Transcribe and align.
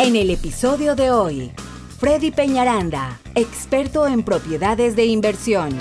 En 0.00 0.14
el 0.14 0.30
episodio 0.30 0.94
de 0.94 1.10
hoy, 1.10 1.50
Freddy 1.98 2.30
Peñaranda, 2.30 3.18
experto 3.34 4.06
en 4.06 4.22
propiedades 4.22 4.94
de 4.94 5.06
inversión. 5.06 5.76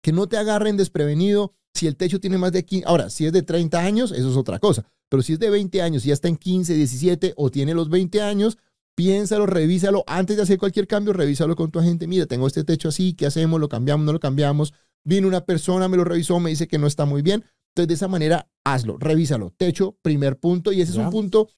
que 0.02 0.12
no 0.12 0.28
te 0.28 0.38
agarren 0.38 0.78
desprevenido. 0.78 1.54
Si 1.74 1.88
el 1.88 1.98
techo 1.98 2.22
tiene 2.22 2.38
más 2.38 2.54
de 2.54 2.64
15, 2.64 2.88
ahora, 2.88 3.10
si 3.10 3.26
es 3.26 3.34
de 3.34 3.42
30 3.42 3.80
años, 3.80 4.12
eso 4.12 4.30
es 4.30 4.38
otra 4.38 4.60
cosa. 4.60 4.86
Pero 5.10 5.22
si 5.22 5.34
es 5.34 5.40
de 5.40 5.50
20 5.50 5.82
años 5.82 6.06
y 6.06 6.10
ya 6.10 6.14
está 6.14 6.28
en 6.28 6.38
15, 6.38 6.74
17 6.74 7.34
o 7.36 7.52
tiene 7.52 7.74
los 7.74 7.90
20 7.90 8.22
años, 8.22 8.58
piénsalo, 8.96 9.46
revísalo. 9.46 10.04
Antes 10.08 10.38
de 10.38 10.44
hacer 10.44 10.58
cualquier 10.58 10.88
cambio, 10.88 11.14
revísalo 11.14 11.56
con 11.56 11.72
tu 11.72 11.80
agente. 11.80 12.08
Mira, 12.08 12.26
tengo 12.26 12.48
este 12.48 12.64
techo 12.64 12.90
así, 12.90 13.14
¿qué 13.14 13.26
hacemos? 13.26 13.60
¿Lo 13.60 13.70
cambiamos? 13.70 14.06
¿No 14.06 14.14
lo 14.14 14.20
cambiamos? 14.20 14.74
Vino 15.04 15.28
una 15.28 15.46
persona, 15.46 15.88
me 15.88 15.98
lo 15.98 16.04
revisó, 16.04 16.40
me 16.40 16.50
dice 16.50 16.68
que 16.68 16.78
no 16.80 16.88
está 16.88 17.06
muy 17.06 17.22
bien. 17.22 17.44
Entonces, 17.76 17.88
de 17.90 17.94
esa 17.94 18.08
manera, 18.08 18.48
hazlo, 18.64 18.98
revísalo. 18.98 19.54
Techo, 19.58 19.98
primer 20.02 20.38
punto. 20.40 20.72
Y 20.72 20.82
ese 20.82 20.94
Ya. 20.94 21.02
es 21.02 21.06
un 21.06 21.12
punto. 21.12 21.50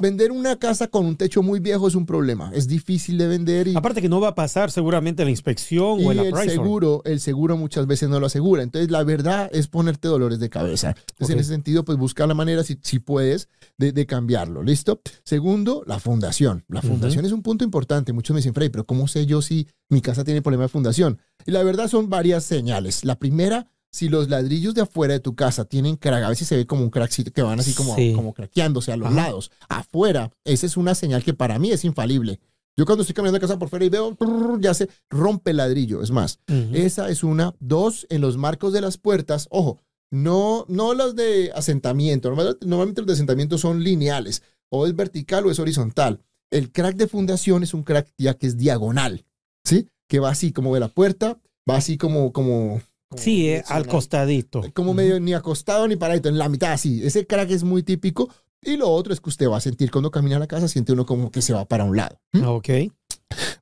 Vender 0.00 0.32
una 0.32 0.56
casa 0.56 0.88
con 0.88 1.06
un 1.06 1.16
techo 1.16 1.40
muy 1.44 1.60
viejo 1.60 1.86
es 1.86 1.94
un 1.94 2.04
problema. 2.04 2.50
Es 2.52 2.66
difícil 2.66 3.16
de 3.16 3.28
vender 3.28 3.68
y, 3.68 3.76
Aparte 3.76 4.02
que 4.02 4.08
no 4.08 4.20
va 4.20 4.28
a 4.28 4.34
pasar 4.34 4.72
seguramente 4.72 5.24
la 5.24 5.30
inspección 5.30 6.00
y 6.00 6.04
o 6.04 6.10
el 6.10 6.18
el 6.18 6.50
seguro, 6.50 7.00
el 7.04 7.20
seguro 7.20 7.56
muchas 7.56 7.86
veces 7.86 8.08
no 8.08 8.18
lo 8.18 8.26
asegura. 8.26 8.64
Entonces, 8.64 8.90
la 8.90 9.04
verdad 9.04 9.48
es 9.52 9.68
ponerte 9.68 10.08
dolores 10.08 10.40
de 10.40 10.50
cabeza. 10.50 10.96
Entonces, 11.10 11.34
en 11.34 11.38
ese 11.38 11.50
sentido, 11.50 11.84
pues 11.84 11.96
busca 11.96 12.26
la 12.26 12.34
manera, 12.34 12.64
si, 12.64 12.76
si 12.82 12.98
puedes, 12.98 13.48
de, 13.78 13.92
de 13.92 14.04
cambiarlo. 14.04 14.64
¿Listo? 14.64 15.00
Segundo, 15.22 15.84
la 15.86 16.00
fundación. 16.00 16.64
La 16.66 16.82
fundación 16.82 17.24
es 17.24 17.30
un 17.30 17.42
punto 17.42 17.62
importante. 17.64 18.12
Muchos 18.12 18.34
me 18.34 18.38
dicen, 18.38 18.52
Frey, 18.52 18.70
pero 18.70 18.84
¿cómo 18.84 19.06
sé 19.06 19.26
yo 19.26 19.42
si 19.42 19.68
mi 19.90 20.00
casa 20.00 20.24
tiene 20.24 20.42
problema 20.42 20.64
de 20.64 20.70
fundación? 20.70 21.20
Y 21.46 21.52
la 21.52 21.62
verdad 21.62 21.86
son 21.86 22.08
varias 22.08 22.42
señales. 22.42 23.04
La 23.04 23.16
primera, 23.20 23.68
si 23.94 24.08
los 24.08 24.28
ladrillos 24.28 24.74
de 24.74 24.80
afuera 24.82 25.14
de 25.14 25.20
tu 25.20 25.36
casa 25.36 25.64
tienen 25.64 25.94
crack, 25.96 26.24
a 26.24 26.28
veces 26.28 26.48
se 26.48 26.56
ve 26.56 26.66
como 26.66 26.82
un 26.82 26.90
crackcito 26.90 27.30
que 27.30 27.42
van 27.42 27.60
así 27.60 27.74
como, 27.74 27.94
Sí. 27.94 28.12
como 28.12 28.34
craqueándose 28.34 28.90
a 28.92 28.96
los 28.96 29.06
Ajá. 29.06 29.14
lados. 29.16 29.52
Afuera, 29.68 30.32
esa 30.44 30.66
es 30.66 30.76
una 30.76 30.94
señal 30.96 31.22
que 31.22 31.32
para 31.32 31.58
mí 31.60 31.70
es 31.70 31.84
infalible. 31.84 32.40
Yo 32.76 32.86
cuando 32.86 33.02
estoy 33.02 33.14
caminando 33.14 33.36
de 33.36 33.40
casa 33.40 33.56
por 33.56 33.68
fuera 33.68 33.84
y 33.84 33.88
veo, 33.90 34.16
ya 34.60 34.74
se 34.74 34.88
rompe 35.10 35.52
el 35.52 35.58
ladrillo. 35.58 36.02
Es 36.02 36.10
más, 36.10 36.40
esa 36.72 37.08
es 37.08 37.22
una. 37.22 37.54
Dos, 37.60 38.04
en 38.10 38.20
los 38.20 38.36
marcos 38.36 38.72
de 38.72 38.80
las 38.80 38.98
puertas, 38.98 39.46
ojo, 39.50 39.78
no, 40.10 40.64
no 40.68 40.92
los 40.94 41.14
de 41.14 41.52
asentamiento. 41.54 42.28
Normal- 42.30 42.58
Normalmente 42.62 43.00
los 43.02 43.06
de 43.06 43.12
asentamiento 43.12 43.58
son 43.58 43.84
lineales, 43.84 44.42
o 44.72 44.86
es 44.88 44.96
vertical 44.96 45.46
o 45.46 45.52
es 45.52 45.60
horizontal. 45.60 46.20
El 46.50 46.72
crack 46.72 46.96
de 46.96 47.06
fundación 47.06 47.62
es 47.62 47.74
un 47.74 47.84
crack 47.84 48.08
ya 48.18 48.34
que 48.34 48.48
es 48.48 48.56
diagonal, 48.56 49.24
¿sí? 49.64 49.88
Que 50.08 50.18
va 50.18 50.30
así 50.30 50.52
como 50.52 50.74
de 50.74 50.80
la 50.80 50.88
puerta, 50.88 51.38
va 51.70 51.76
así 51.76 51.96
como 51.96 52.32
como 52.32 52.80
Sí, 53.16 53.48
eh, 53.48 53.62
al 53.68 53.86
costadito. 53.86 54.62
Como 54.74 54.90
Ujú. 54.90 54.96
medio 54.96 55.20
ni 55.20 55.34
acostado 55.34 55.86
ni 55.88 55.96
paradito, 55.96 56.28
en 56.28 56.38
la 56.38 56.48
mitad 56.48 56.72
así. 56.72 57.04
Ese 57.04 57.26
crack 57.26 57.50
es 57.50 57.62
muy 57.64 57.82
típico. 57.82 58.28
Y 58.62 58.76
lo 58.76 58.88
otro 58.88 59.12
es 59.12 59.20
que 59.20 59.28
usted 59.28 59.48
va 59.48 59.58
a 59.58 59.60
sentir 59.60 59.90
cuando 59.90 60.10
camina 60.10 60.36
a 60.36 60.38
la 60.40 60.46
casa, 60.46 60.68
siente 60.68 60.92
uno 60.92 61.04
como 61.06 61.30
que 61.30 61.42
se 61.42 61.52
va 61.52 61.66
para 61.66 61.84
un 61.84 61.96
lado. 61.96 62.18
¿Mm? 62.32 62.44
Ok. 62.46 62.68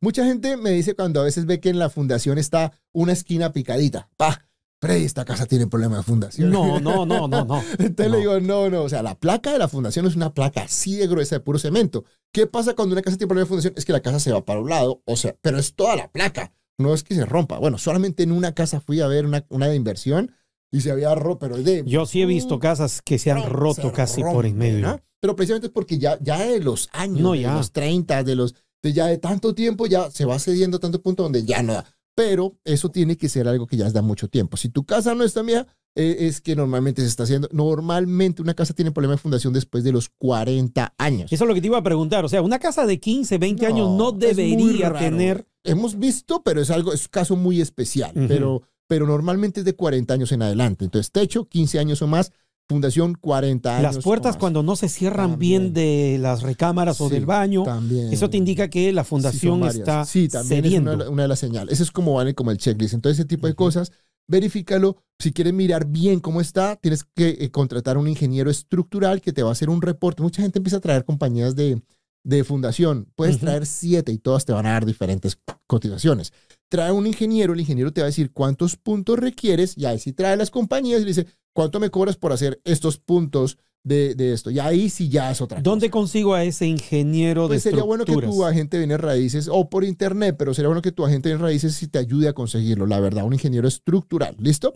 Mucha 0.00 0.24
gente 0.24 0.56
me 0.56 0.70
dice 0.70 0.94
cuando 0.94 1.20
a 1.20 1.24
veces 1.24 1.46
ve 1.46 1.60
que 1.60 1.70
en 1.70 1.78
la 1.78 1.90
fundación 1.90 2.38
está 2.38 2.72
una 2.92 3.12
esquina 3.12 3.52
picadita. 3.52 4.08
Pa, 4.16 4.46
Freddy, 4.80 5.04
esta 5.04 5.24
casa 5.24 5.46
tiene 5.46 5.66
problema 5.66 5.96
de 5.98 6.02
fundación. 6.02 6.50
No, 6.50 6.80
no, 6.80 7.06
no, 7.06 7.28
no, 7.28 7.44
no. 7.44 7.62
Entonces 7.78 8.06
No. 8.08 8.12
le 8.12 8.18
digo, 8.18 8.40
no, 8.40 8.68
no, 8.70 8.82
o 8.82 8.88
sea, 8.88 9.02
la 9.02 9.14
placa 9.18 9.52
de 9.52 9.58
la 9.58 9.68
fundación 9.68 10.06
es 10.06 10.16
una 10.16 10.34
placa 10.34 10.62
así 10.62 10.96
de 10.96 11.06
gruesa 11.06 11.36
de 11.36 11.40
puro 11.40 11.58
cemento. 11.58 12.04
¿Qué 12.32 12.46
pasa 12.46 12.74
cuando 12.74 12.92
una 12.94 13.02
casa 13.02 13.16
tiene 13.16 13.28
problema 13.28 13.44
de 13.44 13.48
fundación? 13.48 13.74
Es 13.76 13.84
que 13.84 13.92
la 13.92 14.00
casa 14.00 14.18
se 14.20 14.32
va 14.32 14.44
para 14.44 14.60
un 14.60 14.68
lado, 14.68 15.02
o 15.04 15.16
sea, 15.16 15.36
pero 15.40 15.58
es 15.58 15.74
toda 15.74 15.94
la 15.96 16.10
placa, 16.10 16.52
no 16.78 16.94
es 16.94 17.02
que 17.02 17.14
se 17.14 17.24
rompa. 17.26 17.58
Bueno, 17.58 17.78
solamente 17.78 18.22
en 18.22 18.32
una 18.32 18.52
casa 18.54 18.80
fui 18.80 19.00
a 19.00 19.06
ver 19.06 19.26
una, 19.26 19.44
una 19.50 19.68
de 19.68 19.76
inversión 19.76 20.32
y 20.72 20.80
se 20.80 20.90
había 20.90 21.14
roto, 21.14 21.38
pero 21.40 21.56
es 21.56 21.64
de... 21.64 21.82
Yo 21.86 22.06
sí 22.06 22.22
he 22.22 22.26
visto 22.26 22.58
casas 22.58 23.02
que 23.02 23.18
se 23.18 23.30
han 23.30 23.42
se 23.42 23.48
roto 23.48 23.92
casi 23.92 24.22
por 24.22 24.46
en 24.46 24.56
medio. 24.56 24.86
¿no? 24.88 25.00
Pero 25.20 25.36
precisamente 25.36 25.66
es 25.68 25.72
porque 25.72 25.98
ya, 25.98 26.18
ya 26.20 26.38
de 26.40 26.60
los 26.60 26.88
años, 26.92 27.20
No, 27.20 27.32
de 27.32 27.40
ya. 27.42 27.54
los 27.54 27.72
30, 27.72 28.24
de 28.24 28.34
los, 28.34 28.54
de 28.82 28.92
ya 28.92 29.06
de 29.06 29.18
tanto 29.18 29.54
tiempo, 29.54 29.86
ya 29.86 30.10
se 30.10 30.24
va 30.24 30.38
cediendo 30.38 30.78
a 30.78 30.80
tanto 30.80 31.00
punto 31.02 31.22
donde 31.22 31.44
ya 31.44 31.62
no 31.62 31.74
da. 31.74 31.84
Pero 32.14 32.58
eso 32.64 32.90
tiene 32.90 33.16
que 33.16 33.28
ser 33.28 33.48
algo 33.48 33.66
que 33.66 33.76
ya 33.76 33.86
es 33.86 33.92
de 33.92 34.02
mucho 34.02 34.28
tiempo. 34.28 34.56
Si 34.56 34.68
tu 34.68 34.84
casa 34.84 35.14
no 35.14 35.24
está 35.24 35.42
vieja, 35.42 35.66
eh, 35.94 36.16
es 36.20 36.40
que 36.40 36.56
normalmente 36.56 37.00
se 37.02 37.08
está 37.08 37.22
haciendo. 37.22 37.48
Normalmente 37.52 38.42
una 38.42 38.54
casa 38.54 38.74
tiene 38.74 38.92
problema 38.92 39.14
de 39.14 39.18
fundación 39.18 39.52
después 39.52 39.84
de 39.84 39.92
los 39.92 40.08
40 40.18 40.94
años. 40.98 41.32
Eso 41.32 41.44
es 41.44 41.48
lo 41.48 41.54
que 41.54 41.60
te 41.60 41.68
iba 41.68 41.78
a 41.78 41.82
preguntar. 41.82 42.24
O 42.24 42.28
sea, 42.28 42.42
una 42.42 42.58
casa 42.58 42.86
de 42.86 42.98
15, 43.00 43.38
20 43.38 43.62
No, 43.62 43.74
años 43.74 43.90
no 43.98 44.12
debería 44.12 44.92
tener. 44.94 45.46
Hemos 45.64 45.98
visto, 45.98 46.42
pero 46.42 46.60
es 46.60 46.70
algo, 46.70 46.92
es 46.92 47.02
un 47.02 47.08
caso 47.10 47.36
muy 47.36 47.60
especial. 47.60 48.12
Pero, 48.28 48.62
pero 48.88 49.06
normalmente 49.06 49.60
es 49.60 49.66
de 49.66 49.74
40 49.74 50.12
años 50.14 50.32
en 50.32 50.42
adelante. 50.42 50.84
Entonces, 50.84 51.10
techo, 51.12 51.44
15 51.48 51.78
años 51.78 52.02
o 52.02 52.06
más. 52.06 52.32
Fundación, 52.68 53.14
40 53.20 53.76
años. 53.78 53.96
Las 53.96 54.04
puertas 54.04 54.36
cuando 54.36 54.62
no 54.62 54.76
se 54.76 54.88
cierran 54.88 55.32
También. 55.32 55.62
bien 55.62 55.72
de 55.74 56.18
las 56.18 56.42
recámaras 56.42 57.00
o 57.00 57.08
Sí, 57.08 57.14
del 57.14 57.26
baño, 57.26 57.64
También. 57.64 58.12
eso 58.12 58.30
te 58.30 58.36
indica 58.38 58.68
que 58.70 58.92
la 58.92 59.02
Sí, 59.04 59.08
fundación 59.10 59.60
varias. 59.60 59.76
está 59.80 60.04
Sí, 60.04 60.28
también 60.28 60.62
cediendo. 60.64 60.92
es 60.92 60.96
una, 60.96 61.10
una 61.10 61.22
de 61.22 61.28
las 61.28 61.38
señales. 61.40 61.74
Eso 61.74 61.82
es 61.82 61.90
como 61.90 62.14
vale 62.14 62.34
como 62.34 62.50
el 62.50 62.58
checklist. 62.58 62.94
Entonces, 62.94 63.18
ese 63.18 63.28
tipo 63.28 63.46
de 63.46 63.54
cosas, 63.54 63.90
verifícalo. 64.28 64.96
Si 65.18 65.32
quieres 65.32 65.52
mirar 65.52 65.86
bien 65.86 66.20
cómo 66.20 66.40
está, 66.40 66.76
tienes 66.76 67.04
que 67.14 67.36
eh, 67.40 67.50
contratar 67.50 67.96
a 67.96 67.98
un 68.00 68.08
ingeniero 68.08 68.50
estructural 68.50 69.20
que 69.20 69.32
te 69.32 69.42
va 69.42 69.50
a 69.50 69.52
hacer 69.52 69.68
un 69.68 69.82
reporte. 69.82 70.22
Mucha 70.22 70.40
gente 70.42 70.58
empieza 70.60 70.78
a 70.78 70.80
traer 70.80 71.04
compañías 71.04 71.54
de, 71.54 71.82
de 72.24 72.44
fundación. 72.44 73.08
Puedes 73.16 73.38
traer 73.38 73.66
siete 73.66 74.12
y 74.12 74.18
todas 74.18 74.44
te 74.44 74.52
van 74.52 74.66
a 74.66 74.72
dar 74.72 74.86
diferentes 74.86 75.38
cotizaciones. 75.66 76.32
Trae 76.68 76.92
un 76.92 77.06
ingeniero, 77.06 77.52
el 77.52 77.60
ingeniero 77.60 77.92
te 77.92 78.00
va 78.00 78.06
a 78.06 78.10
decir 78.10 78.32
cuántos 78.32 78.76
puntos 78.76 79.18
requieres 79.18 79.76
y 79.76 79.84
ahí 79.84 79.98
sí 79.98 80.12
trae 80.12 80.36
las 80.36 80.50
compañías 80.50 81.00
y 81.00 81.04
le 81.04 81.08
dice, 81.08 81.26
¿cuánto 81.52 81.80
me 81.80 81.90
cobras 81.90 82.16
por 82.16 82.32
hacer 82.32 82.60
estos 82.64 82.96
puntos 82.98 83.58
de, 83.84 84.14
de 84.14 84.32
esto? 84.32 84.50
Y 84.50 84.58
ahí 84.58 84.88
sí 84.88 85.08
ya 85.08 85.30
es 85.30 85.40
otra 85.42 85.58
cosa. 85.58 85.68
¿Dónde 85.68 85.90
consigo 85.90 86.34
a 86.34 86.44
ese 86.44 86.66
ingeniero 86.66 87.46
Pues 87.48 87.64
de 87.64 87.70
sería 87.70 87.84
bueno 87.84 88.04
que 88.04 88.16
tu 88.16 88.44
agente 88.44 88.78
viene 88.78 88.96
raíces 88.96 89.48
o 89.52 89.68
por 89.68 89.84
internet, 89.84 90.36
pero 90.38 90.54
sería 90.54 90.68
bueno 90.68 90.80
que 90.80 90.92
tu 90.92 91.04
agente 91.04 91.28
viene 91.28 91.42
raíces 91.42 91.74
si 91.74 91.88
te 91.88 91.98
ayude 91.98 92.28
a 92.28 92.32
conseguirlo, 92.32 92.86
la 92.86 93.00
verdad, 93.00 93.24
un 93.24 93.34
ingeniero 93.34 93.68
estructural, 93.68 94.36
¿listo? 94.38 94.72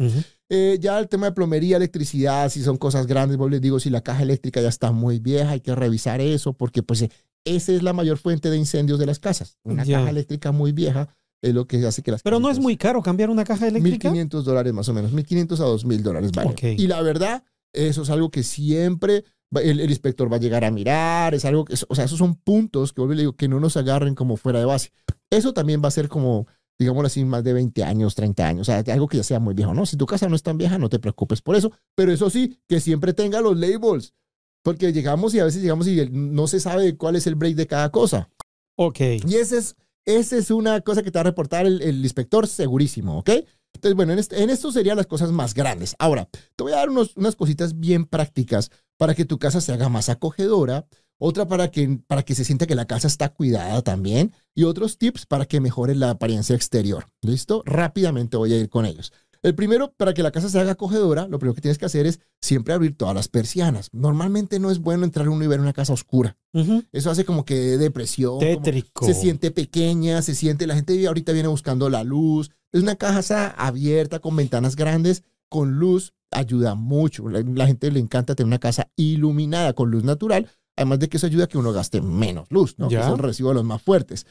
Eh, 0.51 0.79
ya 0.81 0.99
el 0.99 1.09
tema 1.09 1.27
de 1.27 1.33
plomería, 1.33 1.77
electricidad, 1.79 2.51
si 2.51 2.63
son 2.63 2.77
cosas 2.77 3.07
grandes, 3.07 3.39
vos 3.39 3.51
les 3.51 3.61
digo, 3.61 3.81
si 3.81 3.89
la 3.89 4.03
caja 4.03 4.23
eléctrica 4.23 4.61
ya 4.61 4.69
está 4.69 4.93
muy 4.93 5.19
vieja, 5.19 5.51
hay 5.51 5.61
que 5.61 5.75
revisar 5.75 6.21
eso, 6.21 6.53
porque 6.53 6.83
pues 6.83 7.03
eh, 7.03 7.11
esa 7.47 7.73
es 7.73 7.83
la 7.83 7.93
mayor 7.93 8.19
fuente 8.19 8.51
de 8.51 8.59
incendios 8.59 8.99
de 8.99 9.07
las 9.07 9.19
casas. 9.19 9.59
Una 9.63 9.85
caja 9.85 10.11
eléctrica 10.11 10.53
muy 10.53 10.73
vieja 10.73 11.09
es 11.41 11.55
lo 11.55 11.67
que 11.67 11.85
hace 11.87 12.03
que 12.03 12.11
las 12.11 12.23
Pero 12.23 12.41
no 12.41 12.51
es 12.51 12.59
muy 12.59 12.77
caro 12.77 13.03
cambiar 13.03 13.31
una 13.31 13.45
caja 13.45 13.69
eléctrica. 13.69 14.11
1.500 14.11 14.43
dólares 14.43 14.73
más 14.73 14.89
o 14.89 14.95
menos, 14.95 15.13
1.500 15.13 15.61
a 15.61 15.67
2.000 15.67 16.03
dólares 16.03 16.33
vale. 16.33 16.55
Y 16.77 16.87
la 16.89 17.01
verdad, 17.03 17.45
eso 17.73 18.03
es 18.03 18.11
algo 18.11 18.31
que 18.31 18.43
siempre 18.43 19.25
el, 19.63 19.81
el 19.81 19.91
inspector 19.91 20.31
va 20.31 20.37
a 20.37 20.41
llegar 20.41 20.65
a 20.65 20.71
mirar, 20.71 21.35
es 21.35 21.45
algo 21.45 21.65
que, 21.65 21.75
o 21.89 21.95
sea, 21.95 22.05
esos 22.05 22.19
son 22.19 22.35
puntos 22.35 22.93
que 22.93 23.01
vuelvo 23.01 23.15
y 23.15 23.17
le 23.17 23.23
digo 23.23 23.37
que 23.37 23.49
no 23.49 23.61
nos 23.61 23.77
agarren 23.77 24.15
como 24.15 24.37
fuera 24.37 24.59
de 24.59 24.65
base. 24.65 24.91
Eso 25.31 25.53
también 25.53 25.81
va 25.83 25.89
a 25.89 25.93
ser 25.93 26.09
como, 26.09 26.47
digámoslo 26.79 27.07
así, 27.07 27.25
más 27.25 27.45
de 27.45 27.53
20 27.53 27.85
años, 27.85 28.15
30 28.15 28.49
años, 28.49 28.69
o 28.69 28.73
sea, 28.73 28.83
algo 28.93 29.09
que 29.09 29.19
ya 29.19 29.23
sea 29.23 29.41
muy 29.41 29.55
viejo, 29.55 29.75
¿no? 29.75 29.87
Si 29.87 29.97
tu 29.97 30.07
casa 30.07 30.29
no 30.29 30.37
es 30.37 30.43
tan 30.43 30.59
vieja, 30.59 30.79
no 30.79 30.89
te 30.89 30.99
preocupes 30.99 31.43
por 31.43 31.57
eso, 31.57 31.73
pero 31.95 32.13
eso 32.13 32.29
sí, 32.31 32.59
que 32.69 32.81
siempre 32.81 33.13
tenga 33.13 33.41
los 33.41 33.57
labels, 33.57 34.15
porque 34.67 34.93
llegamos 34.93 35.33
y 35.33 35.39
a 35.39 35.45
veces 35.45 35.63
llegamos 35.63 35.87
y 35.87 36.09
no 36.11 36.49
se 36.49 36.59
sabe 36.59 36.97
cuál 36.97 37.15
es 37.15 37.29
el 37.29 37.37
break 37.37 37.55
de 37.55 37.69
cada 37.69 37.91
cosa. 37.93 38.29
Ok. 38.77 38.99
Y 39.25 39.37
esa 39.37 39.59
es, 39.59 39.77
esa 40.05 40.37
es 40.37 40.51
una 40.51 40.81
cosa 40.81 41.05
que 41.05 41.13
te 41.13 41.19
va 41.19 41.21
a 41.21 41.25
reportar 41.31 41.67
el, 41.67 41.81
el 41.83 42.03
inspector 42.03 42.49
segurísimo, 42.49 43.19
¿ok? 43.19 43.31
Entonces, 43.75 43.95
bueno, 43.95 44.13
en, 44.13 44.19
este- 44.19 44.43
en 44.43 44.51
esto 44.51 44.73
serían 44.73 44.97
las 44.97 45.07
cosas 45.07 45.31
más 45.31 45.55
grandes. 45.55 45.95
Ahora, 46.01 46.29
te 46.57 46.65
voy 46.65 46.73
a 46.73 46.77
dar 46.77 46.91
unos- 46.91 47.17
unas 47.17 47.37
cositas 47.37 47.79
bien 47.79 48.07
prácticas 48.07 48.71
para 48.99 49.15
que 49.15 49.25
tu 49.25 49.39
casa 49.39 49.61
se 49.61 49.73
haga 49.73 49.89
más 49.89 50.09
acogedora, 50.09 50.87
otra 51.19 51.47
para 51.47 51.71
que, 51.71 52.01
para 52.09 52.23
que 52.25 52.35
se 52.35 52.45
sienta 52.45 52.67
que 52.67 52.75
la 52.75 52.87
casa 52.87 53.07
está 53.07 53.29
cuidada 53.29 53.83
también, 53.83 54.33
y 54.55 54.65
otros 54.65 54.99
tips 54.99 55.27
para 55.27 55.47
que 55.47 55.61
mejore 55.61 55.95
la 55.95 56.11
apariencia 56.11 56.57
exterior. 56.57 57.07
¿Listo? 57.23 57.63
Rápidamente 57.65 58.37
voy 58.37 58.53
a 58.53 58.59
ir 58.59 58.69
con 58.69 58.85
ellos. 58.85 59.13
El 59.47 59.55
primero, 59.55 59.93
para 59.97 60.13
que 60.13 60.25
la 60.25 60.33
casa 60.33 60.49
se 60.49 60.59
haga 60.59 60.73
acogedora, 60.73 61.29
lo 61.29 61.39
primero 61.39 61.55
que 61.55 61.61
tienes 61.61 61.79
que 61.79 61.85
hacer 61.85 62.05
es 62.05 62.19
siempre 62.43 62.75
abrir 62.75 62.97
todas 62.97 63.15
las 63.15 63.29
persianas. 63.29 63.91
Normalmente 63.93 64.59
no 64.59 64.73
es 64.73 64.81
bueno 64.81 65.05
entrar 65.05 65.29
uno 65.29 65.45
y 65.45 65.47
ver 65.47 65.61
una 65.61 65.73
casa 65.73 65.93
oscura. 65.93 66.37
Eso 66.91 67.11
hace 67.13 67.25
como 67.25 67.45
que 67.45 67.55
depresión. 67.79 68.41
Tétrico. 68.41 69.07
se 69.07 69.15
siente 69.15 69.53
pequeña, 69.53 70.21
se 70.23 70.35
siente, 70.35 70.67
la 70.67 70.75
gente 70.75 71.07
ahorita 71.07 71.31
viene 71.31 71.47
buscando 71.49 71.89
la 71.89 72.03
luz. 72.03 72.51
Es 72.73 72.83
una 72.83 72.97
casa 72.97 73.51
abierta 73.51 74.19
con 74.19 74.35
ventanas 74.35 74.75
grandes, 74.75 75.23
con 75.49 75.79
luz, 75.79 76.13
ayuda 76.33 76.75
mucho. 76.75 77.29
La, 77.29 77.41
la 77.43 77.67
gente 77.69 77.93
le 77.93 78.01
encanta 78.01 78.35
tener 78.35 78.49
una 78.49 78.59
casa 78.59 78.91
iluminada 78.97 79.75
con 79.75 79.93
luz 79.93 80.03
natural, 80.03 80.51
además 80.77 80.99
de 80.99 81.09
que 81.09 81.19
eso 81.19 81.27
ayuda 81.27 81.45
a 81.45 81.47
que 81.47 81.57
uno 81.59 81.73
gaste 81.73 82.01
menos 82.01 82.49
luz, 82.51 82.75
¿no? 82.79 82.89
Que 82.89 82.95
Ya. 82.95 83.03
es 83.07 83.13
el 83.13 83.19
recibo 83.19 83.51
de 83.51 83.55
los 83.55 83.65
más 83.65 83.81
fuertes. 83.81 84.27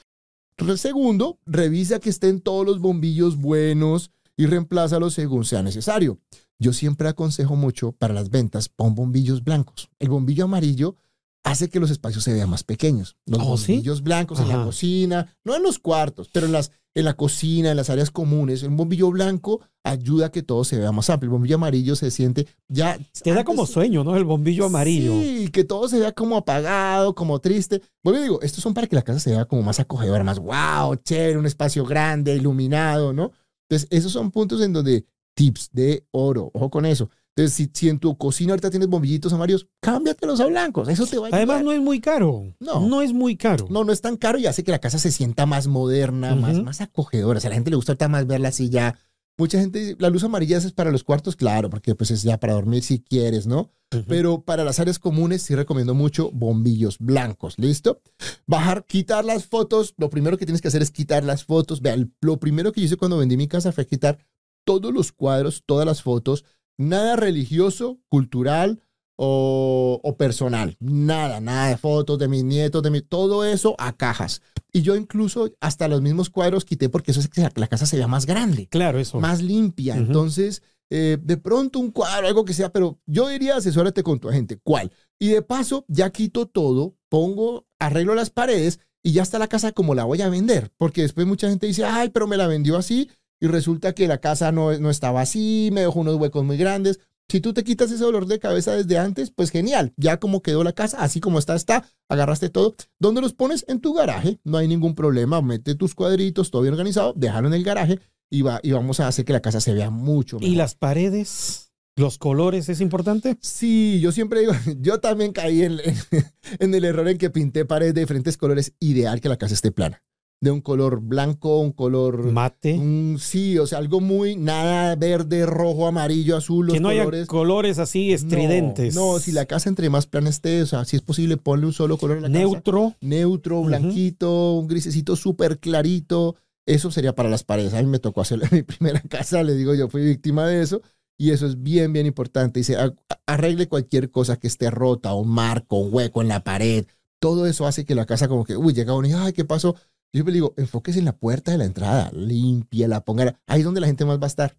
Re- 0.58 0.78
Segundo, 0.78 1.40
revisa 1.46 2.00
que 2.00 2.10
estén 2.10 2.42
todos 2.42 2.66
los 2.66 2.80
bombillos 2.80 3.38
buenos 3.38 4.12
y 4.38 4.46
reemplázalos 4.46 5.14
según 5.14 5.46
sea 5.46 5.64
necesario. 5.64 6.20
Yo 6.60 6.74
siempre 6.74 7.10
aconsejo 7.10 7.56
mucho 7.56 7.92
para 7.92 8.14
las 8.14 8.30
ventas, 8.30 8.70
pon 8.70 8.96
bombillos 8.96 9.44
blancos. 9.44 9.90
El 10.00 10.10
bombillo 10.10 10.46
amarillo 10.46 10.96
hace 11.44 11.70
que 11.70 11.80
los 11.80 11.92
espacios 11.92 12.24
se 12.24 12.34
vean 12.34 12.50
más 12.50 12.64
pequeños. 12.64 13.18
Los 13.26 13.40
¿Oh, 13.44 13.58
sí? 13.58 13.74
bombillos 13.74 14.02
blancos 14.02 14.40
en 14.40 14.50
la 14.50 14.64
cocina, 14.64 15.38
no 15.44 15.56
en 15.56 15.64
los 15.64 15.78
cuartos, 15.78 16.30
pero 16.34 16.48
en, 16.48 16.54
las, 16.54 16.72
en 16.96 17.06
la 17.06 17.14
cocina, 17.16 17.70
en 17.70 17.78
las 17.78 17.92
áreas 17.92 18.10
comunes. 18.10 18.64
Un 18.64 18.78
bombillo 18.78 19.12
blanco 19.12 19.62
ayuda 19.84 20.28
a 20.28 20.32
que 20.32 20.42
todo 20.42 20.64
se 20.64 20.80
vea 20.80 20.92
más 20.92 21.10
amplio. 21.10 21.28
El 21.28 21.34
bombillo 21.34 21.56
amarillo 21.58 21.96
se 21.96 22.10
siente 22.10 22.48
ya... 22.68 22.98
Te 23.22 23.32
da 23.32 23.44
como 23.44 23.68
sueño, 23.68 24.04
¿no? 24.04 24.16
El 24.16 24.24
bombillo 24.24 24.66
amarillo. 24.66 25.12
Sí, 25.12 25.50
que 25.50 25.64
todo 25.64 25.88
se 25.88 26.00
vea 26.00 26.14
como 26.14 26.36
apagado, 26.36 27.14
como 27.14 27.40
triste. 27.40 27.82
Bueno, 28.04 28.22
digo, 28.22 28.42
estos 28.42 28.64
son 28.64 28.74
para 28.74 28.88
que 28.88 28.96
la 28.96 29.04
casa 29.04 29.20
se 29.20 29.30
vea 29.30 29.46
como 29.46 29.62
más 29.62 29.80
acogedora, 29.80 30.24
más 30.24 30.40
wow, 30.40 30.96
chévere, 30.96 31.38
un 31.38 31.46
espacio 31.46 31.86
grande, 31.86 32.36
iluminado, 32.36 33.14
¿no? 33.14 33.34
Entonces, 33.70 33.88
esos 33.92 34.12
son 34.12 34.32
puntos 34.32 34.62
en 34.62 34.74
donde 34.74 35.06
tips 35.36 35.70
de 35.72 36.08
oro, 36.12 36.52
ojo 36.54 36.70
con 36.70 36.86
eso. 36.86 37.10
Entonces, 37.36 37.54
si, 37.54 37.70
si 37.74 37.90
en 37.90 38.00
tu 38.00 38.18
cocina 38.18 38.54
ahorita 38.54 38.70
tienes 38.70 38.88
bombillitos 38.88 39.34
amarillos, 39.34 39.68
cámbiatelos 39.82 40.40
a 40.40 40.46
blancos, 40.46 40.88
eso 40.88 41.06
te 41.06 41.18
va 41.18 41.26
a 41.26 41.28
ayudar. 41.28 41.42
Además, 41.42 41.64
no 41.66 41.74
es 41.74 41.82
muy 41.82 42.00
caro. 42.00 42.56
No. 42.62 42.88
No 42.88 43.02
es 43.02 43.12
muy 43.12 43.36
caro. 43.36 43.68
No, 43.70 43.84
no 43.84 43.92
es 43.92 44.00
tan 44.00 44.16
caro 44.16 44.38
y 44.38 44.46
hace 44.46 44.64
que 44.64 44.72
la 44.72 44.80
casa 44.80 45.00
se 45.00 45.12
sienta 45.12 45.46
más 45.46 45.68
moderna, 45.68 46.34
más, 46.36 46.64
más 46.64 46.80
acogedora. 46.80 47.38
O 47.38 47.42
sea, 47.42 47.50
a 47.50 47.52
la 47.52 47.56
gente 47.56 47.72
le 47.72 47.76
gusta 47.76 47.92
ahorita 47.92 48.08
más 48.08 48.26
verla 48.26 48.50
así 48.50 48.70
ya. 48.70 48.98
Mucha 49.38 49.60
gente, 49.60 49.80
dice, 49.80 49.96
la 50.00 50.10
luz 50.10 50.24
amarilla 50.24 50.58
es 50.58 50.72
para 50.72 50.92
los 50.92 51.04
cuartos, 51.04 51.36
claro, 51.36 51.70
porque 51.70 51.94
pues 51.94 52.10
es 52.12 52.24
ya 52.24 52.40
para 52.40 52.54
dormir 52.54 52.84
si 52.84 53.00
quieres, 53.00 53.48
¿no? 53.48 53.72
Pero 54.08 54.42
para 54.42 54.64
las 54.64 54.80
áreas 54.80 55.00
comunes 55.00 55.42
sí 55.42 55.56
recomiendo 55.56 55.94
mucho 55.94 56.30
bombillos 56.32 56.98
blancos, 57.00 57.58
¿listo? 57.58 58.02
Bajar, 58.46 58.86
quitar 58.86 59.24
las 59.24 59.46
fotos. 59.46 59.94
Lo 59.98 60.10
primero 60.10 60.38
que 60.38 60.46
tienes 60.46 60.62
que 60.62 60.68
hacer 60.68 60.82
es 60.82 60.92
quitar 60.92 61.24
las 61.24 61.46
fotos. 61.46 61.82
Vean, 61.82 62.14
lo 62.20 62.38
primero 62.38 62.72
que 62.72 62.82
yo 62.82 62.86
hice 62.86 62.98
cuando 62.98 63.18
vendí 63.18 63.38
mi 63.38 63.48
casa 63.48 63.72
fue 63.72 63.86
quitar 63.86 64.18
todos 64.66 64.94
los 64.94 65.12
cuadros, 65.12 65.64
todas 65.66 65.86
las 65.86 66.02
fotos, 66.02 66.44
nada 66.78 67.16
religioso, 67.16 68.00
cultural 68.10 68.82
o, 69.18 70.00
o 70.04 70.18
personal. 70.18 70.76
Nada, 70.80 71.40
nada 71.40 71.70
de 71.70 71.78
fotos 71.78 72.20
de 72.20 72.28
mis 72.28 72.44
nietos, 72.44 72.84
de 72.84 72.90
mi, 72.90 73.02
todo 73.02 73.44
eso 73.46 73.76
a 73.78 73.94
cajas. 73.94 74.42
Y 74.72 74.82
yo 74.82 74.96
incluso 74.96 75.50
hasta 75.62 75.88
los 75.88 76.02
mismos 76.02 76.30
cuadros 76.30 76.66
quité 76.66 76.90
porque 76.90 77.12
eso 77.12 77.22
hace 77.22 77.30
que 77.30 77.50
la 77.56 77.68
casa 77.68 77.86
se 77.86 77.98
vea 77.98 78.08
más 78.08 78.26
grande 78.26 78.68
Claro, 78.68 79.00
eso. 79.00 79.20
más 79.20 79.42
limpia. 79.42 79.96
Entonces, 79.96 80.64
eh, 80.90 81.18
de 81.22 81.38
pronto 81.38 81.80
un 81.80 81.92
cuadro, 81.92 82.28
algo 82.28 82.46
que 82.46 82.54
sea, 82.54 82.72
pero 82.72 83.00
yo 83.06 83.28
diría 83.30 83.56
asesórate 83.58 84.04
con 84.04 84.20
tu 84.20 84.30
agente. 84.30 84.60
¿Cuál? 84.62 84.92
Y 85.18 85.30
de 85.30 85.42
paso, 85.42 85.86
ya 85.88 86.10
quito 86.10 86.46
todo, 86.46 86.96
pongo, 87.10 87.66
arreglo 87.80 88.16
las 88.16 88.30
paredes 88.30 88.80
y 89.02 89.14
ya 89.14 89.24
está 89.24 89.40
la 89.40 89.48
casa 89.48 89.72
como 89.72 89.96
la 89.96 90.04
voy 90.04 90.22
a 90.22 90.30
vender. 90.30 90.72
Porque 90.78 91.04
después 91.04 91.26
mucha 91.26 91.50
gente 91.50 91.68
dice, 91.68 91.86
ay, 91.86 92.10
pero 92.10 92.28
me 92.28 92.38
la 92.38 92.48
vendió 92.48 92.76
así 92.78 93.10
y 93.40 93.48
resulta 93.48 93.94
que 93.94 94.08
la 94.08 94.20
casa 94.20 94.52
no, 94.52 94.78
no 94.78 94.90
estaba 94.90 95.22
así, 95.22 95.70
me 95.72 95.82
dejó 95.82 96.00
unos 96.00 96.16
huecos 96.16 96.44
muy 96.44 96.58
grandes. 96.58 97.00
Si 97.28 97.42
tú 97.42 97.54
te 97.54 97.64
quitas 97.64 97.92
ese 97.92 98.04
dolor 98.04 98.28
de 98.28 98.38
cabeza 98.40 98.74
desde 98.76 98.98
antes, 99.00 99.32
pues 99.32 99.50
genial. 99.50 99.94
Ya 99.98 100.18
como 100.20 100.42
quedó 100.42 100.64
la 100.64 100.74
casa, 100.74 100.98
así 101.02 101.20
como 101.20 101.40
está, 101.40 101.56
está. 101.56 101.84
Agarraste 102.08 102.50
todo. 102.50 102.76
¿Dónde 103.00 103.22
los 103.22 103.34
pones? 103.34 103.66
En 103.68 103.80
tu 103.82 103.94
garaje. 103.94 104.40
No 104.44 104.58
hay 104.58 104.68
ningún 104.68 104.94
problema. 104.94 105.42
Mete 105.42 105.74
tus 105.76 105.96
cuadritos, 105.96 106.52
todo 106.52 106.62
bien 106.62 106.74
organizado, 106.76 107.14
déjalo 107.16 107.48
en 107.48 107.56
el 107.56 107.64
garaje 107.64 108.00
y, 108.30 108.44
va, 108.44 108.60
y 108.62 108.72
vamos 108.74 109.00
a 109.00 109.08
hacer 109.08 109.26
que 109.26 109.34
la 109.34 109.42
casa 109.42 109.60
se 109.60 109.74
vea 109.74 109.90
mucho 109.90 110.38
mejor. 110.38 110.52
¿Y 110.54 110.56
las 110.56 110.76
paredes? 110.76 111.72
¿Los 111.98 112.18
colores 112.18 112.70
es 112.70 112.80
importante? 112.82 113.38
Sí, 113.42 114.00
yo 114.02 114.12
siempre 114.12 114.42
digo, 114.42 114.54
yo 114.82 115.00
también 115.00 115.32
caí 115.32 115.64
en, 115.64 115.80
en- 115.84 115.96
en 116.60 116.76
el 116.76 116.86
error 116.86 117.08
en 117.08 117.18
que 117.18 117.30
pinté 117.32 117.66
paredes 117.66 117.96
de 117.96 118.02
diferentes 118.02 118.38
colores. 118.38 118.74
Ideal 118.80 119.20
que 119.20 119.30
la 119.30 119.38
casa 119.38 119.54
esté 119.56 119.72
plana. 119.72 120.04
De 120.42 120.52
un 120.52 120.62
color 120.62 121.00
blanco, 121.02 121.60
un 121.60 121.72
color... 121.72 122.32
Mate. 122.32 122.74
un- 122.76 123.18
sí, 123.20 123.58
o 123.58 123.66
sea, 123.66 123.80
algo 123.80 124.00
muy, 124.02 124.36
nada 124.36 124.96
verde, 124.96 125.46
rojo, 125.46 125.88
amarillo, 125.88 126.36
azul, 126.38 126.68
los 126.68 126.74
que 126.76 126.80
no 126.80 126.90
haya 126.90 127.04
colores. 127.06 127.28
colores 127.28 127.80
así 127.80 128.12
estridentes. 128.14 128.94
No, 128.96 129.14
no, 129.14 129.20
si 129.20 129.32
la 129.32 129.46
casa 129.46 129.70
entre 129.70 129.90
más 129.90 130.06
plana 130.08 130.30
esté, 130.30 130.62
o 130.62 130.66
sea, 130.66 130.86
si 130.86 130.98
es 130.98 131.02
posible, 131.02 131.38
ponle 131.38 131.66
un 131.66 131.74
solo 131.74 131.98
color 131.98 132.18
a 132.18 132.22
la 132.22 132.28
casa. 132.28 132.40
Neutro. 132.40 132.94
Neutro, 133.02 133.64
blanquito, 133.64 134.54
un 134.54 134.68
grisecito 134.68 135.16
súper 135.16 135.60
clarito. 135.60 136.36
Eso 136.68 136.92
sería 136.92 137.16
para 137.16 137.30
las 137.30 137.44
paredes. 137.44 137.74
A 137.74 137.82
mí 137.82 137.88
me 137.90 138.00
tocó 138.00 138.22
hacerlo 138.22 138.46
en 138.52 138.58
mi 138.58 138.64
primera 138.64 139.00
casa, 139.02 139.42
le 139.44 139.56
digo, 139.56 139.74
yo 139.74 139.88
fui 139.90 140.04
víctima 140.04 140.46
de 140.48 140.62
eso. 140.62 140.82
Y 141.18 141.32
eso 141.32 141.48
es 141.48 141.64
bien, 141.64 141.94
bien 141.94 142.06
importante. 142.06 142.60
Dice, 142.60 142.76
"A- 142.76 142.94
arregle 143.26 143.68
cualquier 143.70 144.12
cosa 144.12 144.36
que 144.38 144.48
esté 144.48 144.70
rota, 144.70 145.14
un 145.14 145.30
marco, 145.30 145.78
un 145.78 145.94
hueco 145.94 146.22
en 146.22 146.28
la 146.28 146.44
pared. 146.44 146.86
Todo 147.20 147.46
eso 147.48 147.66
hace 147.66 147.86
que 147.86 147.96
la 147.96 148.06
casa 148.06 148.28
como 148.28 148.44
que, 148.44 148.58
uy, 148.58 148.74
llega 148.74 148.94
uno 148.94 149.08
y, 149.08 149.14
ay, 149.14 149.32
¿qué 149.34 149.46
pasó? 149.46 149.76
Yo 150.16 150.24
le 150.24 150.32
digo, 150.32 150.54
enfóquese 150.56 151.00
en 151.00 151.06
la 151.06 151.18
puerta 151.18 151.52
de 151.52 151.58
la 151.58 151.66
entrada, 151.66 152.10
la 152.14 153.02
ponga, 153.04 153.38
ahí 153.48 153.60
es 153.60 153.66
donde 153.66 153.82
la 153.82 153.88
gente 153.88 154.06
más 154.06 154.18
va 154.18 154.24
a 154.24 154.28
estar. 154.28 154.58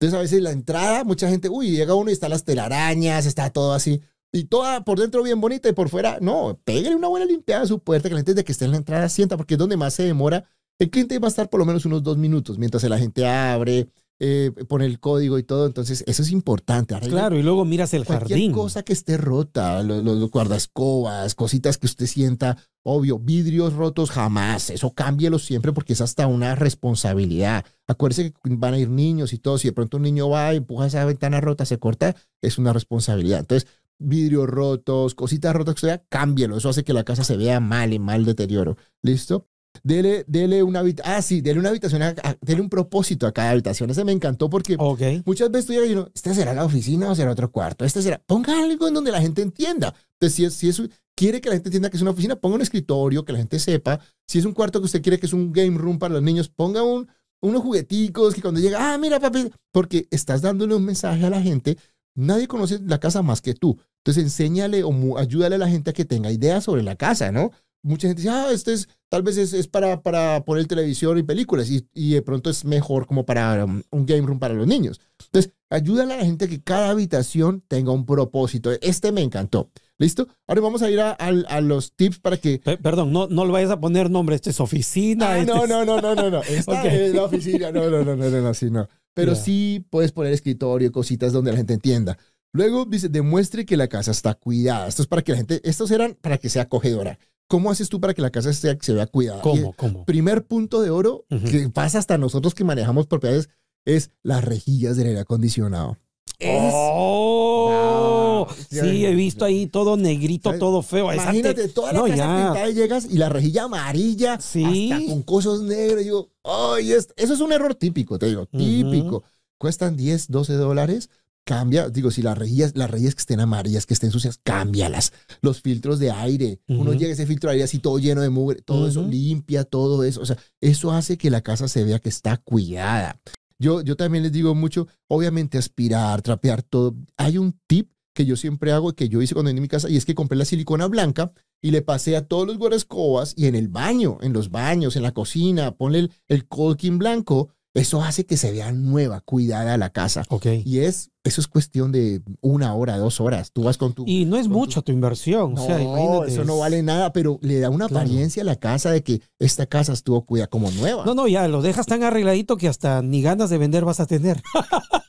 Entonces 0.00 0.18
a 0.18 0.20
veces 0.20 0.42
la 0.42 0.50
entrada, 0.50 1.04
mucha 1.04 1.28
gente, 1.28 1.48
uy, 1.48 1.70
llega 1.70 1.94
uno 1.94 2.10
y 2.10 2.12
están 2.12 2.30
las 2.30 2.44
telarañas, 2.44 3.24
está 3.24 3.50
todo 3.50 3.72
así. 3.72 4.02
Y 4.32 4.44
toda 4.44 4.84
por 4.84 4.98
dentro 4.98 5.22
bien 5.22 5.40
bonita 5.40 5.68
y 5.68 5.72
por 5.74 5.90
fuera, 5.90 6.18
no, 6.20 6.60
pégale 6.64 6.96
una 6.96 7.06
buena 7.06 7.24
limpiada 7.24 7.62
a 7.62 7.66
su 7.66 7.78
puerta, 7.78 8.08
que 8.08 8.14
la 8.14 8.18
gente 8.18 8.34
desde 8.34 8.44
que 8.44 8.50
esté 8.50 8.64
en 8.64 8.72
la 8.72 8.78
entrada 8.78 9.08
sienta, 9.08 9.36
porque 9.36 9.54
es 9.54 9.58
donde 9.58 9.76
más 9.76 9.94
se 9.94 10.02
demora. 10.02 10.44
El 10.78 10.90
cliente 10.90 11.18
va 11.20 11.28
a 11.28 11.30
estar 11.30 11.48
por 11.48 11.60
lo 11.60 11.66
menos 11.66 11.86
unos 11.86 12.02
dos 12.02 12.18
minutos 12.18 12.58
mientras 12.58 12.82
la 12.82 12.98
gente 12.98 13.26
abre, 13.26 13.88
eh, 14.18 14.50
pone 14.68 14.86
el 14.86 14.98
código 14.98 15.38
y 15.38 15.42
todo. 15.42 15.66
Entonces, 15.66 16.04
eso 16.06 16.22
es 16.22 16.30
importante. 16.30 16.94
arregle 16.94 17.12
Claro, 17.12 17.38
y 17.38 17.42
luego 17.42 17.64
miras 17.64 17.92
el 17.94 18.04
Cualquier 18.04 18.30
jardín. 18.30 18.52
cosa 18.52 18.82
que 18.82 18.92
esté 18.92 19.16
rota, 19.16 19.82
los, 19.82 20.02
los 20.02 20.30
guardascobas, 20.30 21.34
cositas 21.34 21.78
que 21.78 21.86
usted 21.86 22.06
sienta, 22.06 22.56
obvio, 22.82 23.18
vidrios 23.18 23.74
rotos 23.74 24.10
jamás, 24.10 24.70
eso 24.70 24.92
cámbielo 24.94 25.38
siempre 25.38 25.72
porque 25.72 25.92
es 25.92 26.00
hasta 26.00 26.26
una 26.26 26.54
responsabilidad. 26.54 27.64
Acuérdese 27.86 28.32
que 28.32 28.38
van 28.44 28.74
a 28.74 28.78
ir 28.78 28.88
niños 28.88 29.32
y 29.32 29.38
todo, 29.38 29.58
si 29.58 29.68
de 29.68 29.72
pronto 29.72 29.96
un 29.96 30.04
niño 30.04 30.28
va 30.28 30.54
y 30.54 30.58
empuja 30.58 30.86
esa 30.86 31.04
ventana 31.04 31.40
rota, 31.40 31.64
se 31.64 31.78
corta, 31.78 32.14
es 32.40 32.58
una 32.58 32.72
responsabilidad. 32.72 33.40
Entonces, 33.40 33.68
vidrios 33.98 34.46
rotos, 34.46 35.14
cositas 35.14 35.54
rotas 35.54 35.74
que 35.74 35.78
usted 35.78 35.88
vea, 35.88 36.04
cámbielo, 36.08 36.56
eso 36.56 36.68
hace 36.68 36.84
que 36.84 36.92
la 36.92 37.04
casa 37.04 37.24
se 37.24 37.36
vea 37.36 37.60
mal 37.60 37.92
y 37.92 37.98
mal 37.98 38.24
deterioro. 38.24 38.76
¿Listo? 39.02 39.46
Dele, 39.82 40.24
dele 40.26 40.62
una 40.62 40.80
habitación, 40.80 41.14
ah, 41.16 41.22
sí, 41.22 41.40
dele 41.40 41.60
una 41.60 41.70
habitación, 41.70 42.02
a- 42.02 42.14
a- 42.22 42.36
dele 42.40 42.60
un 42.60 42.68
propósito 42.68 43.26
a 43.26 43.32
cada 43.32 43.50
habitación. 43.50 43.90
Ese 43.90 44.04
me 44.04 44.12
encantó 44.12 44.48
porque 44.50 44.76
Ok. 44.78 45.00
Muchas 45.24 45.50
veces 45.50 45.66
tú 45.66 45.72
llegas 45.72 45.88
y 45.88 45.92
uno, 45.92 46.08
¿este 46.14 46.34
será 46.34 46.54
la 46.54 46.64
oficina 46.64 47.10
o 47.10 47.14
será 47.14 47.30
otro 47.32 47.50
cuarto? 47.50 47.84
Este 47.84 48.02
será. 48.02 48.20
Ponga 48.26 48.60
algo 48.62 48.88
en 48.88 48.94
donde 48.94 49.10
la 49.12 49.20
gente 49.20 49.42
entienda. 49.42 49.94
Entonces, 50.20 50.34
si, 50.36 50.44
es, 50.44 50.54
si 50.54 50.68
es- 50.68 50.82
quiere 51.16 51.40
que 51.40 51.48
la 51.48 51.54
gente 51.56 51.68
entienda 51.68 51.90
que 51.90 51.96
es 51.96 52.02
una 52.02 52.10
oficina, 52.10 52.36
ponga 52.36 52.56
un 52.56 52.62
escritorio, 52.62 53.24
que 53.24 53.32
la 53.32 53.38
gente 53.38 53.58
sepa. 53.58 54.00
Si 54.28 54.38
es 54.38 54.44
un 54.44 54.52
cuarto 54.52 54.80
que 54.80 54.86
usted 54.86 55.02
quiere 55.02 55.18
que 55.18 55.26
es 55.26 55.32
un 55.32 55.52
game 55.52 55.78
room 55.78 55.98
para 55.98 56.14
los 56.14 56.22
niños, 56.22 56.48
ponga 56.48 56.82
un, 56.82 57.08
unos 57.42 57.62
jugueticos 57.62 58.34
que 58.34 58.42
cuando 58.42 58.60
llega, 58.60 58.92
ah, 58.94 58.98
mira, 58.98 59.18
papi, 59.20 59.50
porque 59.72 60.08
estás 60.10 60.42
dándole 60.42 60.74
un 60.74 60.84
mensaje 60.84 61.24
a 61.24 61.30
la 61.30 61.40
gente. 61.40 61.76
Nadie 62.14 62.46
conoce 62.48 62.80
la 62.84 62.98
casa 62.98 63.22
más 63.22 63.40
que 63.42 63.54
tú. 63.54 63.78
Entonces, 64.04 64.22
enséñale 64.24 64.82
o 64.84 65.18
ayúdale 65.18 65.56
a 65.56 65.58
la 65.58 65.68
gente 65.68 65.90
a 65.90 65.92
que 65.92 66.04
tenga 66.04 66.30
ideas 66.30 66.64
sobre 66.64 66.82
la 66.82 66.96
casa, 66.96 67.30
¿no? 67.32 67.50
Mucha 67.82 68.08
gente 68.08 68.22
dice, 68.22 68.30
ah, 68.34 68.48
este 68.52 68.72
es, 68.72 68.88
tal 69.08 69.22
vez 69.22 69.36
es, 69.36 69.52
es 69.52 69.68
para, 69.68 70.02
para 70.02 70.44
poner 70.44 70.66
televisión 70.66 71.16
y 71.18 71.22
películas 71.22 71.70
y, 71.70 71.86
y 71.94 72.14
de 72.14 72.22
pronto 72.22 72.50
es 72.50 72.64
mejor 72.64 73.06
como 73.06 73.24
para 73.26 73.64
um, 73.64 73.82
un 73.90 74.06
game 74.06 74.22
room 74.26 74.38
para 74.38 74.54
los 74.54 74.66
niños. 74.66 75.00
Entonces, 75.26 75.52
ayúdale 75.70 76.14
a 76.14 76.18
la 76.18 76.24
gente 76.24 76.44
a 76.44 76.48
que 76.48 76.62
cada 76.62 76.90
habitación 76.90 77.62
tenga 77.68 77.92
un 77.92 78.04
propósito. 78.06 78.70
Este 78.80 79.12
me 79.12 79.22
encantó. 79.22 79.70
¿Listo? 79.98 80.28
Ahora 80.46 80.60
vamos 80.60 80.82
a 80.82 80.90
ir 80.90 81.00
a, 81.00 81.12
a- 81.12 81.28
a 81.48 81.60
los 81.62 81.94
tips 81.96 82.18
para 82.18 82.36
que... 82.36 82.58
Pe- 82.58 82.76
perdón, 82.76 83.12
no, 83.12 83.28
no 83.28 83.46
le 83.46 83.52
vayas 83.52 83.70
a 83.70 83.80
poner 83.80 84.10
nombre. 84.10 84.36
Esta 84.36 84.50
es 84.50 84.60
oficina. 84.60 85.28
Ah, 85.30 85.38
este 85.38 85.52
no, 85.54 85.64
es- 85.64 85.70
no, 85.70 85.84
no, 85.86 86.00
no, 86.02 86.14
no, 86.14 86.30
no. 86.30 86.42
Esta 86.42 86.72
Ok. 86.80 86.84
es 86.84 87.14
la 87.14 87.24
oficina. 87.24 87.72
No, 87.72 87.88
no, 87.88 88.04
no, 88.04 88.14
no, 88.14 88.28
no, 88.30 88.40
no, 88.42 88.52
sí, 88.54 88.70
no. 88.70 88.86
Pero 89.14 89.32
Ya. 89.32 89.40
sí 89.40 89.86
puedes 89.88 90.12
poner 90.12 90.34
escritorio, 90.34 90.92
cositas 90.92 91.32
donde 91.32 91.50
la 91.52 91.56
gente 91.56 91.72
entienda. 91.72 92.18
Luego 92.52 92.84
dice, 92.84 93.08
demuestre 93.08 93.64
que 93.64 93.78
la 93.78 93.88
casa 93.88 94.10
está 94.10 94.34
cuidada. 94.34 94.86
Esto 94.86 95.00
es 95.00 95.08
para 95.08 95.22
que 95.22 95.32
la 95.32 95.38
gente, 95.38 95.60
estos 95.64 95.90
eran 95.90 96.14
para 96.20 96.36
que 96.36 96.50
sea 96.50 96.62
acogedora. 96.64 97.18
¿Cómo 97.48 97.70
haces 97.70 97.88
tú 97.88 98.00
para 98.00 98.12
que 98.14 98.22
la 98.22 98.30
casa 98.30 98.52
sea, 98.52 98.76
se 98.80 98.92
vea 98.92 99.06
cuidada? 99.06 99.40
¿Cómo? 99.40 99.72
¿Cómo? 99.74 100.04
primer 100.04 100.44
punto 100.46 100.80
de 100.82 100.90
oro 100.90 101.24
Ujú. 101.30 101.46
que 101.46 101.68
pasa 101.68 101.98
hasta 101.98 102.18
nosotros 102.18 102.54
que 102.54 102.64
manejamos 102.64 103.06
propiedades 103.06 103.48
es 103.84 104.10
las 104.22 104.44
rejillas 104.44 104.96
del 104.96 105.08
aire 105.08 105.20
acondicionado. 105.20 105.96
Es- 106.38 106.72
¡Oh! 106.74 108.46
Sí, 108.70 109.06
he 109.06 109.14
visto 109.14 109.44
ahí 109.44 109.66
todo 109.66 109.96
negrito, 109.96 110.50
¿Sabes? 110.50 110.60
todo 110.60 110.82
feo. 110.82 111.10
Esa 111.10 111.30
te- 111.30 111.38
Imagínate 111.38 111.68
toda 111.68 111.92
la 111.92 111.98
No, 112.00 112.04
casa 112.04 112.16
ya. 112.16 112.36
pintada 112.36 112.68
y 112.70 112.74
llegas 112.74 113.06
y 113.10 113.16
la 113.16 113.28
rejilla 113.28 113.64
amarilla 113.64 114.40
Sí. 114.40 114.90
hasta 114.92 115.06
con 115.06 115.22
cosas 115.22 115.60
negras. 115.60 116.04
Y 116.04 116.08
Yo, 116.08 116.28
ay, 116.44 116.92
es- 116.92 117.08
eso 117.16 117.34
es 117.34 117.40
un 117.40 117.52
error 117.52 117.74
típico, 117.74 118.18
te 118.18 118.26
digo, 118.26 118.46
típico. 118.46 119.22
Cuestan 119.58 119.96
10, 119.96 120.30
12 120.30 120.52
dólares. 120.54 121.08
Cambia, 121.46 121.88
digo, 121.88 122.10
si 122.10 122.22
las 122.22 122.36
rejillas, 122.36 122.72
las 122.74 122.90
rejillas 122.90 123.14
que 123.14 123.20
estén 123.20 123.38
amarillas, 123.38 123.86
que 123.86 123.94
estén 123.94 124.10
sucias, 124.10 124.40
cámbialas. 124.42 125.12
Los 125.42 125.62
filtros 125.62 126.00
de 126.00 126.10
aire, 126.10 126.58
uno 126.66 126.92
llega 126.92 127.10
a 127.10 127.12
ese 127.12 127.24
filtro 127.24 127.48
de 127.48 127.52
aire 127.52 127.64
así 127.64 127.78
todo 127.78 128.00
lleno 128.00 128.20
de 128.20 128.30
mugre, 128.30 128.62
todo 128.62 128.88
eso 128.88 129.02
Ujú. 129.02 129.10
limpia, 129.10 129.62
todo 129.62 130.02
eso. 130.02 130.20
O 130.20 130.26
sea, 130.26 130.36
eso 130.60 130.90
hace 130.90 131.16
que 131.16 131.30
la 131.30 131.42
casa 131.42 131.68
se 131.68 131.84
vea 131.84 132.00
que 132.00 132.08
está 132.08 132.36
cuidada. 132.36 133.20
Yo, 133.60 133.80
yo 133.82 133.96
también 133.96 134.24
les 134.24 134.32
digo 134.32 134.56
mucho, 134.56 134.88
obviamente 135.06 135.56
aspirar, 135.56 136.20
trapear 136.20 136.64
todo. 136.64 136.96
Hay 137.16 137.38
un 137.38 137.56
tip 137.68 137.92
que 138.12 138.26
yo 138.26 138.34
siempre 138.34 138.72
hago, 138.72 138.94
que 138.94 139.08
yo 139.08 139.22
hice 139.22 139.34
cuando 139.34 139.50
vine 139.50 139.60
a 139.60 139.62
mi 139.62 139.68
casa, 139.68 139.88
y 139.88 139.96
es 139.96 140.04
que 140.04 140.16
compré 140.16 140.36
la 140.36 140.44
silicona 140.46 140.86
blanca 140.88 141.32
y 141.62 141.70
le 141.70 141.82
pasé 141.82 142.16
a 142.16 142.26
todos 142.26 142.46
los 142.46 142.58
guardascobas 142.58 143.34
y 143.36 143.46
en 143.46 143.54
el 143.54 143.68
baño, 143.68 144.18
en 144.20 144.32
los 144.32 144.50
baños, 144.50 144.96
en 144.96 145.02
la 145.04 145.12
cocina, 145.12 145.76
ponle 145.76 146.00
el, 146.00 146.12
el 146.26 146.48
caulking 146.48 146.98
blanco. 146.98 147.50
Eso 147.80 148.02
hace 148.02 148.24
que 148.26 148.36
se 148.36 148.52
vea 148.52 148.72
nueva, 148.72 149.20
cuidada 149.20 149.76
la 149.76 149.90
casa. 149.90 150.24
Ok. 150.28 150.46
Y 150.64 150.80
es, 150.80 151.10
eso 151.24 151.40
es 151.40 151.46
cuestión 151.46 151.92
de 151.92 152.22
una 152.40 152.74
hora, 152.74 152.96
dos 152.98 153.20
horas. 153.20 153.52
Tú 153.52 153.64
vas 153.64 153.76
con 153.76 153.92
tu... 153.92 154.04
Y 154.06 154.24
no 154.24 154.36
es 154.36 154.44
tu- 154.46 154.52
mucho 154.52 154.82
tu 154.82 154.92
inversión. 154.92 155.54
no, 155.54 155.62
o 155.62 155.66
sea, 155.66 155.80
imagínate. 155.82 156.32
eso 156.32 156.44
no 156.44 156.58
vale 156.58 156.82
nada, 156.82 157.12
pero 157.12 157.38
le 157.42 157.60
da 157.60 157.68
una 157.70 157.86
Claro. 157.88 158.04
apariencia 158.06 158.42
a 158.42 158.46
la 158.46 158.56
casa 158.56 158.90
de 158.90 159.02
que 159.02 159.20
esta 159.38 159.66
casa 159.66 159.92
estuvo 159.92 160.24
cuidada 160.24 160.48
como 160.48 160.70
nueva. 160.70 161.04
No, 161.04 161.14
no, 161.14 161.28
ya 161.28 161.46
lo 161.48 161.62
dejas 161.62 161.86
tan 161.86 162.02
arregladito 162.02 162.56
que 162.56 162.68
hasta 162.68 163.02
ni 163.02 163.20
ganas 163.22 163.50
de 163.50 163.58
vender 163.58 163.84
vas 163.84 164.00
a 164.00 164.06
tener. 164.06 164.42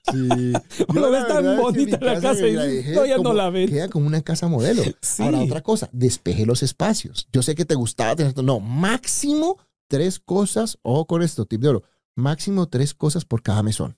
Sí. 0.09 0.53
Lo 0.93 1.11
ves 1.11 1.27
tan 1.27 1.43
verdad 1.43 1.53
es 1.53 1.57
que 1.57 1.61
bonita 1.61 1.97
la 1.99 2.21
casa 2.21 2.47
y 2.47 2.53
la 2.53 2.63
dejé 2.63 2.93
no, 2.95 3.05
ya 3.05 3.17
no 3.17 3.33
la 3.33 3.49
ven. 3.49 3.67
Queda 3.69 3.89
como 3.89 4.07
una 4.07 4.21
casa 4.21 4.47
modelo. 4.47 4.81
Sí. 5.01 5.21
Ahora, 5.21 5.41
otra 5.41 5.61
cosa, 5.61 5.89
despeje 5.91 6.45
los 6.45 6.63
espacios. 6.63 7.27
Yo 7.33 7.41
sé 7.41 7.55
que 7.55 7.65
te 7.65 7.75
gustaba 7.75 8.15
tener 8.15 8.29
esto. 8.29 8.41
No, 8.41 8.61
máximo 8.61 9.57
tres 9.89 10.19
cosas. 10.19 10.77
Ojo 10.81 11.07
con 11.07 11.23
esto, 11.23 11.45
tip 11.45 11.59
de 11.61 11.67
oro. 11.67 11.83
Máximo 12.17 12.67
tres 12.67 12.93
cosas 12.93 13.23
por 13.25 13.41
cada 13.41 13.63
mesón. 13.63 13.97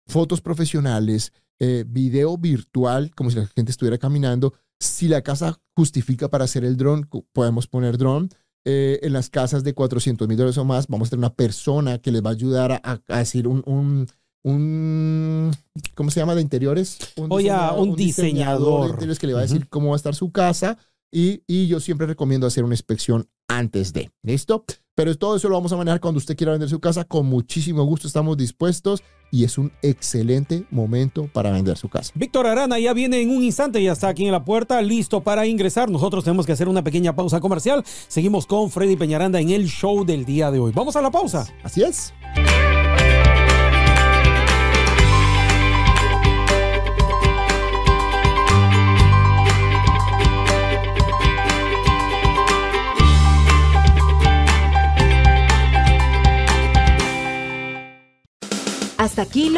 fotos 0.10 0.42
profesionales, 0.42 1.32
eh, 1.60 1.86
video 1.88 2.38
virtual, 2.38 3.12
como 3.16 3.30
si 3.32 3.38
la 3.38 3.48
gente 3.48 3.72
estuviera 3.72 3.98
caminando. 3.98 4.54
Si 4.82 5.08
la 5.08 5.22
casa 5.22 5.60
justifica 5.76 6.30
para 6.30 6.46
hacer 6.46 6.64
el 6.66 6.76
dron, 6.78 7.08
podemos 7.34 7.68
poner 7.68 7.98
dron. 7.98 8.30
Eh, 8.66 9.00
en 9.04 9.14
las 9.14 9.30
casas 9.30 9.64
de 9.64 9.74
400 9.74 10.28
mil 10.28 10.38
dólares 10.38 10.58
o 10.58 10.66
más, 10.66 10.88
vamos 10.88 11.08
a 11.08 11.12
tener 11.12 11.20
una 11.20 11.34
persona 11.34 11.98
que 12.00 12.12
les 12.12 12.22
va 12.24 12.30
a 12.30 12.34
ayudar 12.34 12.72
a, 12.74 13.02
a- 13.08 13.18
decir 13.20 13.48
un, 13.48 13.64
un, 13.66 14.08
un- 14.44 15.52
¿cómo 15.96 16.12
se 16.12 16.20
llama? 16.20 16.36
De 16.36 16.42
interiores. 16.42 16.98
Un 17.16 17.28
Oh, 17.30 17.40
ya, 17.40 17.72
diseñador- 17.72 17.80
un 17.90 17.96
diseñador. 17.96 18.82
de 18.84 18.90
interiores 18.90 19.20
que 19.20 19.28
le 19.28 19.34
va 19.34 19.40
a 19.40 19.44
decir 19.44 19.68
cómo 19.70 19.90
va 19.90 19.96
a 19.96 19.98
estar 19.98 20.16
su 20.16 20.32
casa. 20.32 20.78
Y, 21.12 21.42
y 21.48 21.68
yo 21.68 21.80
siempre 21.80 22.06
recomiendo 22.06 22.46
hacer 22.48 22.64
una 22.64 22.74
inspección 22.76 23.28
antes 23.48 23.94
de. 23.94 24.12
¿Listo? 24.24 24.66
Pero 25.00 25.16
todo 25.16 25.38
eso 25.38 25.48
lo 25.48 25.56
vamos 25.56 25.72
a 25.72 25.78
manejar 25.78 26.02
cuando 26.02 26.18
usted 26.18 26.36
quiera 26.36 26.52
vender 26.52 26.68
su 26.68 26.82
casa. 26.82 27.06
Con 27.06 27.26
muchísimo 27.26 27.86
gusto 27.86 28.06
estamos 28.06 28.36
dispuestos 28.36 29.02
y 29.32 29.46
es 29.46 29.58
un 29.58 29.72
excelente 29.82 30.66
momento 30.72 31.30
para 31.32 31.52
vender 31.52 31.78
su 31.78 31.88
casa. 31.88 32.12
Víctor 32.16 32.46
Arana 32.46 32.78
ya 32.80 32.92
viene 32.92 33.22
en 33.22 33.30
un 33.30 33.42
instante, 33.42 33.82
ya 33.82 33.94
está 33.94 34.10
aquí 34.10 34.26
en 34.26 34.34
la 34.34 34.44
puerta, 34.44 34.82
listo 34.82 35.22
para 35.22 35.48
ingresar. 35.48 35.90
Nosotros 35.90 36.26
tenemos 36.26 36.46
que 36.46 36.52
hacer 36.52 36.68
una 36.68 36.84
pequeña 36.84 37.16
pausa 37.16 37.40
comercial. 37.40 37.82
Seguimos 38.10 38.46
con 38.46 38.70
Freddy 38.70 38.98
Peñaranda 38.98 39.40
en 39.40 39.52
el 39.52 39.70
show 39.70 40.04
del 40.04 40.26
día 40.26 40.52
de 40.52 40.60
hoy. 40.60 40.74
Vamos 40.76 40.98
a 40.98 41.02
la 41.02 41.12
pausa. 41.12 41.48
Así 41.64 41.82
es. 41.82 42.14